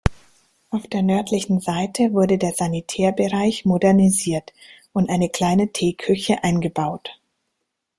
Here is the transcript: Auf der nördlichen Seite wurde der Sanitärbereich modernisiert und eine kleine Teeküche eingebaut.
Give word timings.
Auf 0.71 0.87
der 0.87 1.03
nördlichen 1.03 1.59
Seite 1.59 2.11
wurde 2.13 2.39
der 2.39 2.53
Sanitärbereich 2.53 3.65
modernisiert 3.65 4.51
und 4.93 5.11
eine 5.11 5.29
kleine 5.29 5.71
Teeküche 5.73 6.43
eingebaut. 6.43 7.19